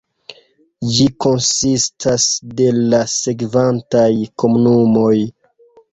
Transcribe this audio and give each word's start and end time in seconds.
Ĝi 0.93 1.05
konsistas 1.25 2.25
de 2.61 2.71
la 2.79 3.03
sekvantaj 3.17 4.09
komunumoj. 4.45 5.17